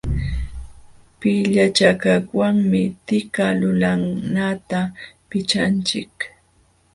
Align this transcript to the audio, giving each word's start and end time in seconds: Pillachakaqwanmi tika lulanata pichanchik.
Pillachakaqwanmi 1.19 2.81
tika 3.07 3.45
lulanata 3.59 4.79
pichanchik. 5.29 6.15